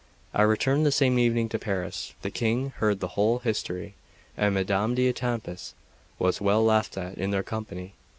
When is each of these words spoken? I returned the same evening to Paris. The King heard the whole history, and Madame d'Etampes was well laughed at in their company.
I 0.33 0.41
returned 0.41 0.83
the 0.83 0.91
same 0.91 1.19
evening 1.19 1.47
to 1.49 1.59
Paris. 1.59 2.15
The 2.23 2.31
King 2.31 2.71
heard 2.77 3.01
the 3.01 3.09
whole 3.09 3.37
history, 3.37 3.93
and 4.35 4.55
Madame 4.55 4.95
d'Etampes 4.95 5.75
was 6.17 6.41
well 6.41 6.65
laughed 6.65 6.97
at 6.97 7.19
in 7.19 7.29
their 7.29 7.43
company. 7.43 7.93